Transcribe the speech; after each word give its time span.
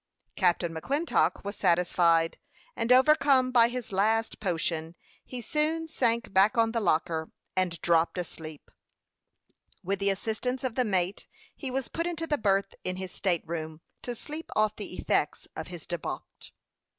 Captain 0.35 0.73
McClintock 0.73 1.43
was 1.43 1.55
satisfied, 1.55 2.39
and 2.75 2.91
overcome 2.91 3.51
by 3.51 3.67
his 3.67 3.91
last 3.91 4.39
potion, 4.39 4.95
he 5.23 5.41
soon 5.41 5.87
sank 5.87 6.33
back 6.33 6.57
on 6.57 6.71
the 6.71 6.79
locker, 6.79 7.29
and 7.55 7.79
dropped 7.83 8.17
asleep. 8.17 8.71
With 9.83 9.99
the 9.99 10.09
assistance 10.09 10.63
of 10.63 10.73
the 10.73 10.85
mate 10.85 11.27
he 11.55 11.69
was 11.69 11.87
put 11.87 12.07
into 12.07 12.25
the 12.25 12.39
berth 12.39 12.73
in 12.83 12.95
his 12.95 13.11
state 13.11 13.43
room, 13.45 13.81
to 14.01 14.15
sleep 14.15 14.49
off 14.55 14.75
the 14.75 14.95
effects 14.95 15.47
of 15.55 15.67
his 15.67 15.85
debauch. 15.85 16.51